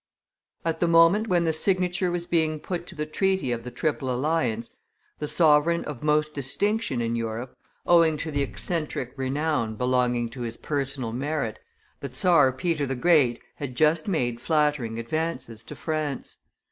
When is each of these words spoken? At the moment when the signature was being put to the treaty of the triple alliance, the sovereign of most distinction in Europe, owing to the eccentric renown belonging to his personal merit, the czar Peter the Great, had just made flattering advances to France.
At 0.65 0.79
the 0.79 0.87
moment 0.87 1.27
when 1.27 1.43
the 1.43 1.53
signature 1.53 2.09
was 2.09 2.25
being 2.25 2.59
put 2.59 2.87
to 2.87 2.95
the 2.95 3.05
treaty 3.05 3.51
of 3.51 3.63
the 3.63 3.69
triple 3.69 4.09
alliance, 4.11 4.71
the 5.19 5.27
sovereign 5.27 5.85
of 5.85 6.01
most 6.01 6.33
distinction 6.33 7.01
in 7.01 7.15
Europe, 7.15 7.55
owing 7.85 8.17
to 8.17 8.31
the 8.31 8.41
eccentric 8.41 9.13
renown 9.15 9.75
belonging 9.75 10.27
to 10.31 10.41
his 10.41 10.57
personal 10.57 11.11
merit, 11.11 11.59
the 11.99 12.11
czar 12.11 12.51
Peter 12.51 12.87
the 12.87 12.95
Great, 12.95 13.41
had 13.57 13.75
just 13.75 14.07
made 14.07 14.41
flattering 14.41 14.97
advances 14.97 15.61
to 15.65 15.75
France. 15.75 16.37